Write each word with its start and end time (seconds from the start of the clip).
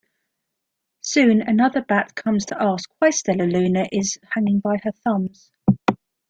Soon 1.01 1.43
another 1.43 1.83
bat 1.83 2.15
comes 2.15 2.43
to 2.47 2.59
ask 2.59 2.89
why 2.97 3.09
Stellaluna 3.11 3.87
is 3.91 4.17
hanging 4.31 4.59
by 4.59 4.77
her 4.83 4.91
thumbs. 4.91 5.51